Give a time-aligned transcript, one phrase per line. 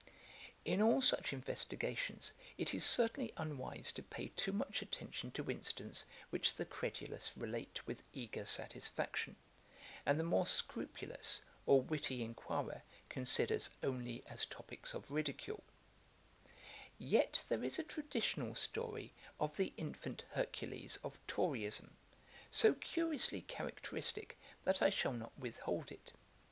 [0.65, 6.05] In all such investigations it is certainly unwise to pay too much attention to incidents
[6.31, 9.35] which the credulous relate with eager satisfaction,
[10.03, 15.63] and the more scrupulous or witty enquirer considers only as topicks of ridicule:
[16.97, 21.91] Yet there is a traditional story of the infant Hercules of toryism,
[22.49, 26.11] so curiously characteristick, that I shall not withhold it.